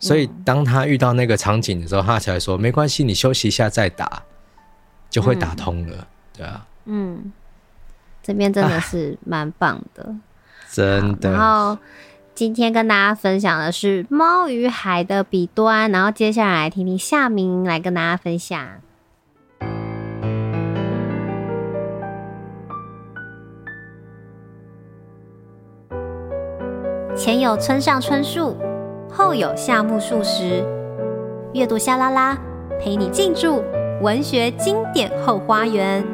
[0.00, 4.22] 所以，当他遇到那个场景的时候，他才说：“没关系，你休息一下再打，
[5.10, 7.32] 就会打通了。”对啊，嗯，
[8.22, 10.14] 这边真的是蛮棒的，
[10.70, 11.32] 真的。
[11.32, 11.76] 然后
[12.32, 18.80] 今天跟大家分享的是《猫与海的彼端》，然后接下来听听夏明来跟大家分享。
[27.18, 28.56] 前有村上春树，
[29.10, 30.64] 后有夏目漱石。
[31.52, 32.38] 阅读夏拉拉，
[32.78, 33.60] 陪你进驻
[34.00, 36.06] 文学经典后花园。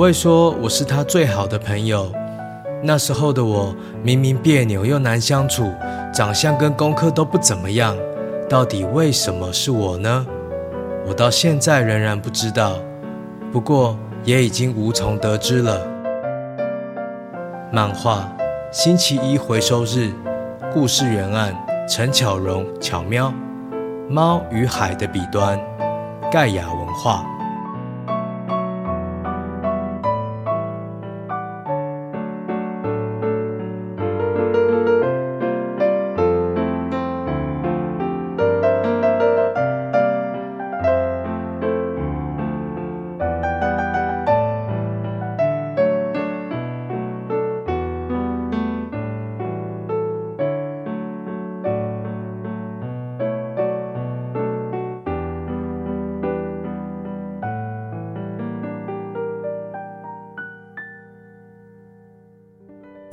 [0.00, 2.10] 谓说我是他最好的朋友。
[2.82, 5.70] 那时候的我明明别扭又难相处，
[6.10, 7.94] 长相跟功课都不怎么样，
[8.48, 10.26] 到底为什么是我呢？
[11.06, 12.78] 我到现在仍然不知道，
[13.52, 15.86] 不过也已经无从得知了。
[17.70, 18.32] 漫画
[18.72, 19.98] 《星期一回收日》，
[20.72, 21.54] 故事原案
[21.86, 23.30] 陈巧蓉巧喵，
[24.08, 25.60] 猫与海的彼端，
[26.32, 27.26] 盖亚文化。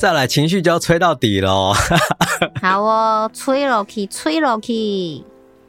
[0.08, 1.74] 再来，情绪就要吹到底喽。
[2.64, 4.74] 好哦，吹落去，吹落去。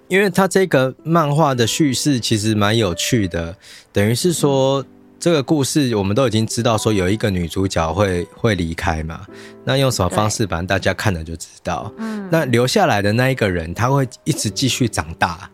[0.06, 3.56] 因为他这个漫画的叙事其实蛮有趣的，
[3.92, 4.84] 等于是说
[5.18, 9.26] 这个故事我们都已经知道，说有一个女主角会会离开嘛。
[9.64, 11.92] 那用什么方式，反正大家看了就知道。
[11.96, 12.28] 嗯。
[12.30, 15.50] 那留下来的那一个人，他会一直继续长大。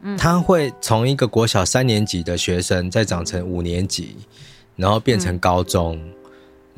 [0.00, 0.16] 嗯。
[0.16, 4.16] 他会从一个国小三年级的学生，再长成五年级，
[4.74, 5.96] 然后变成高中。
[5.96, 6.14] 嗯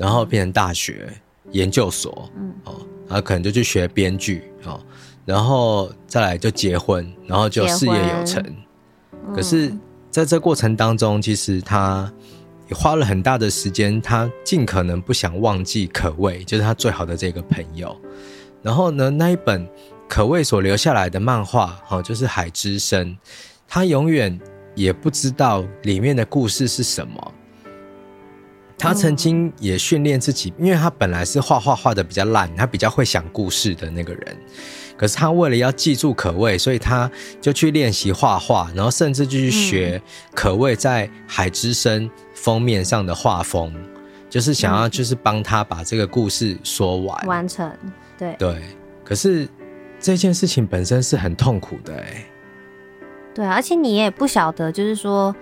[0.02, 1.08] 然后变成大学
[1.52, 2.74] 研究所，嗯，哦，
[3.06, 4.80] 然后可能就去学编剧，哦，
[5.24, 8.44] 然后再来就结婚，然后就事业有成。
[9.32, 9.72] 可是，
[10.10, 12.12] 在这过程当中，其实他
[12.68, 17.96] 也花了很大的时间，他尽可能不想忘记可谓，就是他最好的这个朋友。
[18.60, 19.64] 然后呢，那一本
[20.08, 23.06] 可谓所留下来的漫画，哦，就是《海之声》，
[23.68, 24.36] 他永远
[24.74, 27.32] 也不知道里面的故事是什么。
[28.82, 34.36] 他曾经也训练自己，因为他本来是画画画的比较烂，他比较会想故事的那个人。
[34.96, 40.02] 可是他为了要记住可畏，所以他就去练习画画，然后甚至就去学
[40.34, 43.72] 可畏在《海之声》封面上的画风，
[44.28, 47.70] 就是想要就是帮他把这个故事说完完成。
[48.18, 48.62] 对对，
[49.04, 49.48] 可是
[50.00, 52.24] 这件事情本身是很痛苦的哎。
[53.34, 55.34] 对，而且你也不晓得，就是说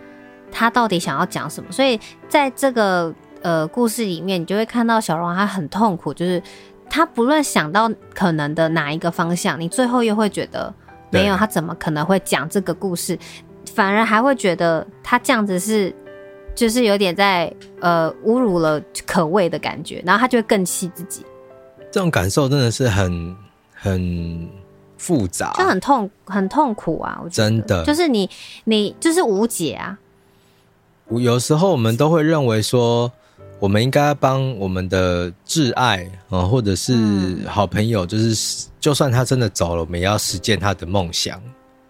[0.53, 1.99] 他到底想要讲什么，所以
[2.29, 3.15] 在这个。
[3.43, 6.43] 呃，故事里面你就会看到小荣他很痛苦，就是
[6.91, 10.73] 他不论想到可能的哪一个方向，你最后又会觉得
[11.11, 13.19] 没有，他怎么可能会讲这个故事，
[13.75, 15.95] 反而还会觉得他这样子是
[16.55, 17.51] 就是有点在
[17.81, 21.25] 呃侮辱了可畏的感觉，然后他就会更气自己。
[21.91, 23.37] 这种感受真的是很
[23.73, 24.49] 很
[24.99, 27.19] 复杂，就很痛很痛苦啊！
[27.25, 28.29] 我觉得真的就是你
[28.65, 29.99] 你就是无解啊。
[31.09, 33.11] 有时候我们都会认为说。
[33.61, 41.41] 我们应该帮我们的挚爱啊，或者是好朋友，就是就算他真的走了，我们也要实践他的梦想。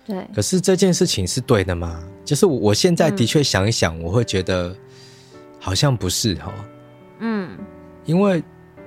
[0.05, 0.27] 对。
[0.35, 2.03] 可是这件事情是对的吗？
[2.25, 4.75] 就是我现在的确想一想，我会觉得
[5.61, 6.53] 好像不是哈。
[7.21, 7.57] 嗯。
[8.05, 8.43] 因为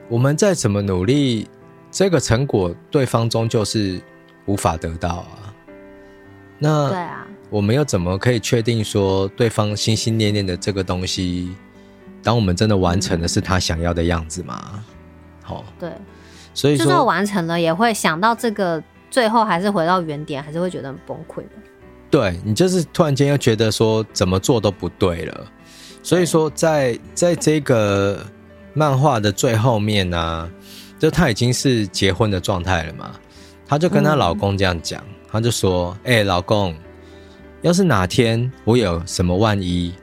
[0.10, 1.48] 我们再怎么努力，
[1.90, 4.02] 这个成果对方终究是
[4.46, 5.56] 无法得到啊。
[6.60, 11.56] 那对啊，我们又怎么可以确定说对方心心念念的这个东西？
[12.24, 14.84] 当我们真的完成的是他想要的样子吗？
[15.44, 15.92] 好、嗯，对，
[16.54, 21.50] 所以说，就算完成了，也会想到这个，最后还是回到原点，还是会觉得很崩溃的。
[22.10, 25.46] 对，你就是突然间又觉得说怎么做都不对了，
[26.02, 28.26] 所以说在在这个
[28.74, 30.50] 漫画的最后面呢、啊，
[30.98, 33.12] 就她已经是结婚的状态了嘛，
[33.68, 36.74] 她就跟她老公这样讲，她、嗯、就说：“哎、欸，老公，
[37.64, 39.94] 要是哪天我有什么万一。”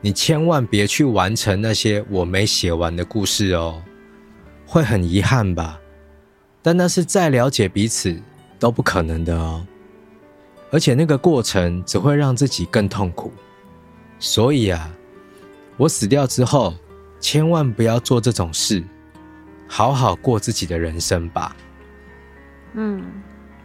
[0.00, 3.82] 你千万别去完成那些我没写完的故事哦，
[4.66, 5.78] 会很遗憾吧？
[6.62, 8.20] 但那是再了解彼此
[8.58, 9.66] 都不可能的哦，
[10.70, 13.32] 而且那个过程只会让自己更痛苦。
[14.18, 14.90] 所以啊，
[15.76, 16.74] 我死掉之后，
[17.20, 18.82] 千万不要做这种事，
[19.66, 21.56] 好好过自己的人生吧。
[22.74, 23.04] 嗯，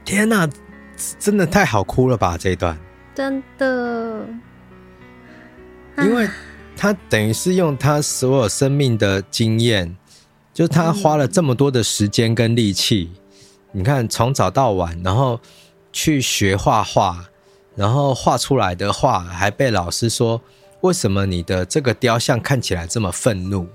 [0.05, 0.47] 天哪，
[1.19, 2.77] 真的太好哭了吧这一段，
[3.13, 4.27] 真的，
[5.97, 6.27] 因为
[6.75, 9.95] 他等于是用他所有生命的经验，
[10.53, 15.39] 就是他花了这么多的时间跟力气，嗯、你看从早到晚，然后
[15.91, 17.25] 去学画画，
[17.75, 20.41] 然后画出来的画还被老师说，
[20.81, 23.67] 为什么你的这个雕像看起来这么愤怒？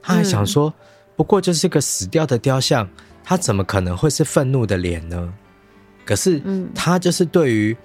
[0.00, 0.74] 他还想说，嗯、
[1.16, 2.88] 不过就是个死掉的雕像，
[3.24, 5.32] 他怎么可能会是愤怒的脸呢？
[6.06, 6.42] 可是，
[6.74, 7.76] 他就是对于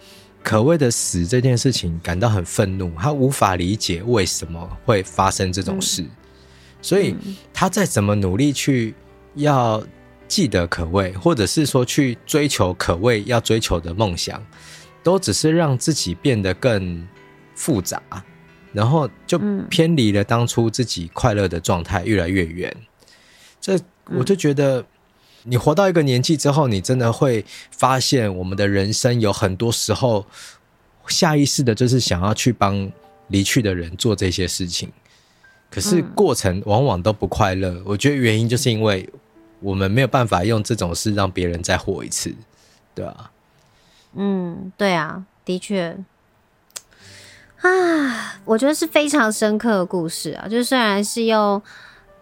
[0.46, 6.06] 可畏的死这件事情感到很愤怒，他无法理解为什么会发生这种事，
[6.84, 7.16] 所以
[7.52, 8.94] 他再怎么努力去
[9.34, 9.84] 要
[10.28, 14.40] 记得可畏，或者是说去追求可畏要追求的梦想，
[15.02, 17.08] 都只是让自己变得更
[17.56, 18.00] 复杂，
[18.72, 22.72] 然后就偏离了当初自己快乐的状态越来越远。
[23.60, 23.80] 这
[24.16, 24.86] 我就觉得。
[25.48, 30.26] 你活到一个年纪之后，你真的会发现，我们的人生有很多时候，
[31.08, 32.92] 下意识的就是想要去帮
[33.28, 34.92] 离去的人做这些事情，
[35.70, 37.80] 可是过程往往都不快乐。
[37.86, 39.08] 我觉得原因就是因为
[39.60, 42.34] 我们没有办法用这种事让别人再活一次，
[42.96, 43.32] 对啊。
[44.16, 45.96] 嗯，对啊，的确。
[47.62, 51.62] 啊，我觉得是非常深刻的故事啊，就虽然是用。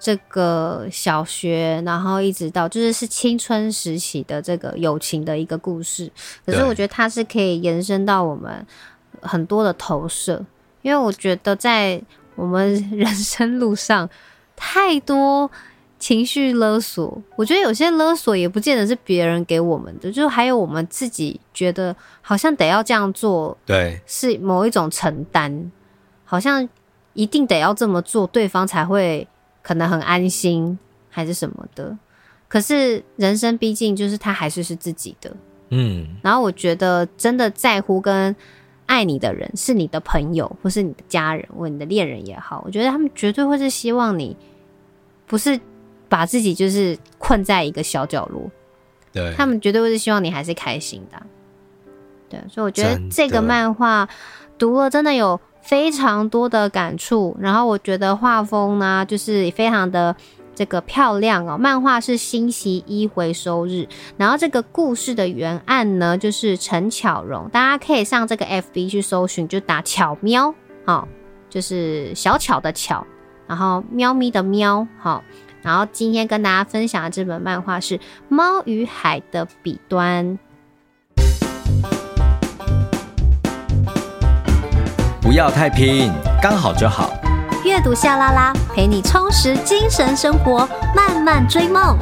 [0.04, 6.12] 这个小学，然后一直到就是是青春时期的这个友情的一个故事，
[6.46, 8.68] 可是我觉得它是可以延伸到我们
[9.22, 10.46] 很多的投射，
[10.82, 12.02] 因为我觉得在
[12.36, 14.10] 我们人生路上
[14.58, 15.50] 太多
[15.98, 25.72] 情绪勒索，我觉得有些勒索也不见得是别人给我们的，就还有我们自己觉得好像得要这样做，对，是某一种承担，
[26.26, 26.68] 好像
[27.14, 29.26] 一定得要这么做，对方才会。
[29.64, 30.78] 可能很安心
[31.10, 31.98] 还是什么的，
[32.50, 35.36] 可是人生毕竟就是他还是是自己的，
[35.70, 36.06] 嗯。
[36.22, 38.36] 然后我觉得真的在乎跟
[38.86, 44.36] 爱你的人是你的朋友，或是你的家人，或你的恋人也好，我觉得他们绝对会是希望你
[45.26, 45.60] 不是
[46.10, 48.52] 把自己就是困在一个小角落，
[49.14, 51.24] 对，他们绝对会是希望你还是开心的，
[52.30, 52.40] 对。
[52.50, 54.08] 所以我觉得这个漫画
[54.58, 55.40] 读了真的有。
[55.64, 60.16] 非常多的感触，然后我觉得画风呢，就是非常的
[60.54, 61.58] 这个漂亮哦。
[61.58, 63.88] 漫画是星期一回收日，
[64.18, 70.54] 然后这个故事的原案呢，就是陈巧蓉，大家可以上这个 FB 去搜寻，就打巧喵，
[70.86, 71.08] 好，
[71.50, 73.08] 就是小巧的巧，
[73.48, 75.24] 然后喵咪的喵，好，
[75.62, 77.98] 然后今天跟大家分享的这本漫画是
[78.28, 80.26] 《猫与海的彼端》。
[85.24, 86.12] 不要太拼，
[86.42, 87.14] 刚好就好。
[87.64, 91.98] 阅读夏拉拉，陪你充实精神生活，慢慢追梦。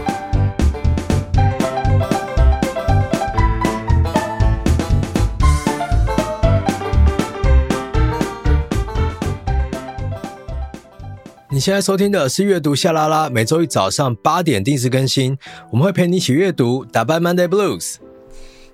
[11.48, 15.38] 你现在收听的是阅读夏拉拉，每周一早上八点定时更新，
[15.70, 17.98] 我们会陪你一起阅读，打败 Monday Blues。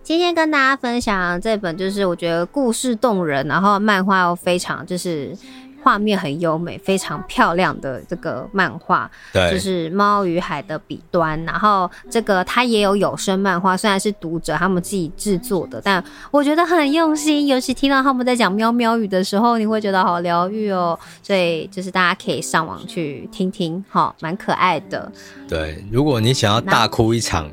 [0.08, 5.38] 今天跟大家分享这本，就是我觉得故事动人，然后漫画又非常就是
[5.84, 11.38] 画面很优美，非常漂亮的这个漫画，对，就是《猫与海的彼端》。
[11.46, 16.02] 然后这个它也有有声漫画，虽然是读者他们自己制作的，但
[16.32, 17.46] 我觉得很用心。
[17.46, 20.98] 尤其听到他们在讲喵喵语的时候，你会觉得好疗愈哦。
[21.22, 25.12] 所以就是大家可以上网去听听，哈，蛮可爱的。
[25.50, 27.52] 对，如果你想要大哭一场。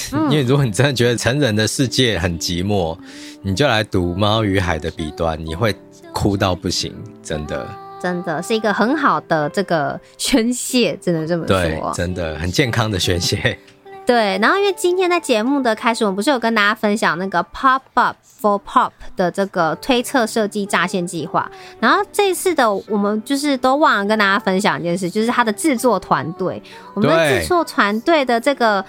[0.30, 2.96] 因为如果你真的觉得成人的世界很寂寞，
[3.42, 5.74] 你就来读《猫与海的彼端》，你会
[6.12, 7.68] 哭到不行，真的，
[8.00, 13.58] 真的是一个很好的这个宣泄，只能这么说，对，真的很健康的宣泄。
[14.04, 26.60] 对，然后因为今天在节目的开始，我们不是有跟大家分享那个 Pop Up for Pop 的这个推测设计诈骗计划，然后这次的我们就是都忘了跟大家分享一件事，就是它的制作团队，
[26.94, 28.84] 我们的制作团队的这个。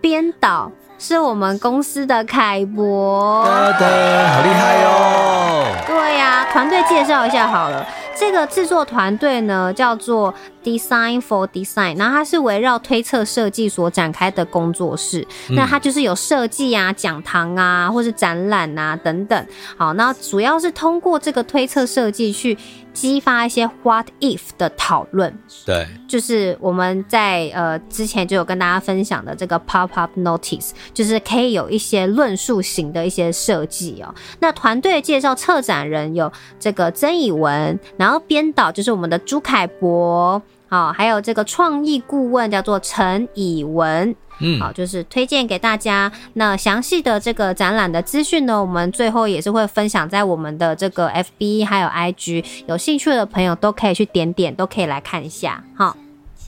[0.00, 3.44] 编导是我们公司的凯博，
[3.78, 5.64] 对的，好厉害哟！
[5.86, 7.86] 对呀，团队介绍一下好了。
[8.16, 10.34] 这个制作团队呢，叫做
[10.64, 15.24] Design for Design，然后它是围绕推测设计所展开的工作室。
[15.48, 19.46] 嗯、那它就是有设计啊、讲堂啊，或是展览啊等等。
[19.76, 22.58] 好，那主要是通过这个推测设计去
[23.00, 25.36] 激发一些 What if 的讨论。
[25.66, 34.14] 对，就是我们在呃之前就有跟大家分享的这个 Pop Up Notice，就是可以有一些论述型的一些设计哦。
[34.40, 36.30] 那团队介绍策展人有
[36.60, 38.22] 这个曾以文，然后。
[38.28, 46.12] 编导就是我们的朱凯博，好，还有这个创意顾问叫做陈以文，嗯，好，就是推荐给大家。
[46.34, 55.64] 那详细的这个展览的资讯呢，我们最后也是会分享在我们的这个 FB 还有 IG，有兴趣的朋友都可以去点点，都可以来看一下。
[55.74, 55.96] 好，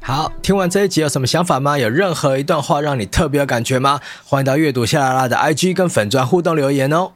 [0.02, 1.78] 好，听完这一集有什么想法吗？
[1.78, 4.00] 有任何一段话让你特别有感觉吗？
[4.26, 7.12] 欢迎到阅读夏拉拉的 IG 跟粉砖互动留言哦。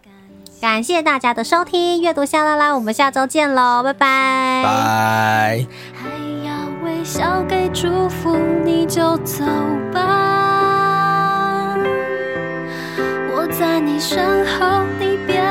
[0.60, 6.13] 感谢大家的收听，阅读夏拉拉，我们下周见喽，拜拜，拜。
[7.04, 8.34] 笑给祝福，
[8.64, 9.44] 你就走
[9.92, 11.76] 吧。
[13.30, 15.43] 我在你身后，你别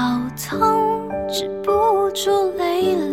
[0.00, 3.09] 好痛，止不住泪流。